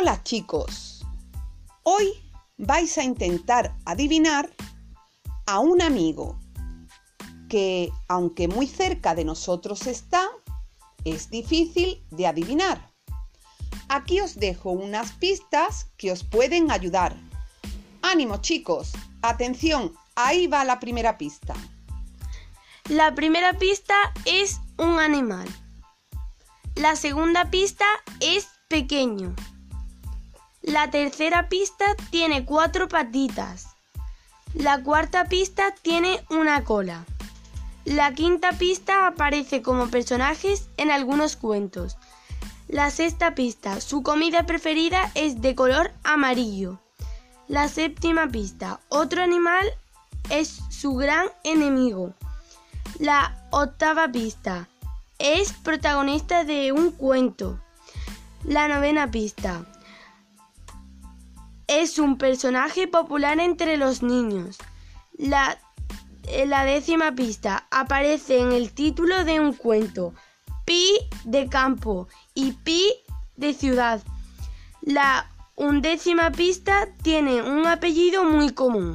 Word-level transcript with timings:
Hola 0.00 0.22
chicos, 0.22 1.04
hoy 1.82 2.10
vais 2.56 2.96
a 2.96 3.04
intentar 3.04 3.76
adivinar 3.84 4.50
a 5.46 5.58
un 5.58 5.82
amigo 5.82 6.40
que, 7.50 7.92
aunque 8.08 8.48
muy 8.48 8.66
cerca 8.66 9.14
de 9.14 9.26
nosotros 9.26 9.86
está, 9.86 10.26
es 11.04 11.28
difícil 11.28 12.02
de 12.12 12.26
adivinar. 12.26 12.90
Aquí 13.90 14.22
os 14.22 14.36
dejo 14.36 14.70
unas 14.70 15.12
pistas 15.12 15.88
que 15.98 16.12
os 16.12 16.24
pueden 16.24 16.70
ayudar. 16.70 17.14
Ánimo 18.00 18.38
chicos, 18.38 18.92
atención, 19.20 19.92
ahí 20.14 20.46
va 20.46 20.64
la 20.64 20.80
primera 20.80 21.18
pista. 21.18 21.54
La 22.88 23.14
primera 23.14 23.58
pista 23.58 23.96
es 24.24 24.60
un 24.78 24.98
animal. 24.98 25.46
La 26.74 26.96
segunda 26.96 27.50
pista 27.50 27.84
es 28.20 28.48
pequeño. 28.68 29.36
La 30.62 30.90
tercera 30.90 31.48
pista 31.48 31.84
tiene 32.10 32.44
cuatro 32.44 32.86
patitas. 32.86 33.68
La 34.52 34.82
cuarta 34.82 35.24
pista 35.24 35.74
tiene 35.80 36.22
una 36.28 36.64
cola. 36.64 37.06
La 37.86 38.12
quinta 38.12 38.52
pista 38.52 39.06
aparece 39.06 39.62
como 39.62 39.88
personajes 39.88 40.68
en 40.76 40.90
algunos 40.90 41.36
cuentos. 41.36 41.96
La 42.68 42.90
sexta 42.90 43.34
pista, 43.34 43.80
su 43.80 44.02
comida 44.02 44.44
preferida 44.44 45.10
es 45.14 45.40
de 45.40 45.54
color 45.54 45.92
amarillo. 46.04 46.78
La 47.48 47.68
séptima 47.68 48.28
pista, 48.28 48.80
otro 48.90 49.22
animal 49.22 49.66
es 50.28 50.60
su 50.68 50.94
gran 50.94 51.28
enemigo. 51.42 52.12
La 52.98 53.48
octava 53.50 54.12
pista, 54.12 54.68
es 55.18 55.54
protagonista 55.54 56.44
de 56.44 56.72
un 56.72 56.90
cuento. 56.90 57.58
La 58.44 58.68
novena 58.68 59.10
pista, 59.10 59.64
es 61.70 62.00
un 62.00 62.18
personaje 62.18 62.88
popular 62.88 63.38
entre 63.38 63.76
los 63.76 64.02
niños. 64.02 64.58
La, 65.16 65.56
décima 66.64 67.14
pista 67.14 67.68
aparece 67.70 68.40
en 68.40 68.50
el 68.50 68.72
título 68.72 69.24
de 69.24 69.38
un 69.38 69.52
cuento. 69.52 70.12
Pi 70.64 70.84
de 71.24 71.48
campo 71.48 72.08
y 72.34 72.52
Pi 72.52 72.92
de 73.36 73.54
ciudad. 73.54 74.02
La 74.82 75.30
undécima 75.54 76.32
pista 76.32 76.88
tiene 77.02 77.40
un 77.42 77.64
apellido 77.66 78.24
muy 78.24 78.50
común. 78.50 78.92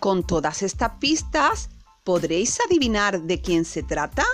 Con 0.00 0.26
todas 0.26 0.62
estas 0.62 0.92
pistas, 0.98 1.70
¿podréis 2.04 2.58
adivinar 2.66 3.22
de 3.22 3.40
quién 3.40 3.64
se 3.64 3.82
trata? 3.82 4.24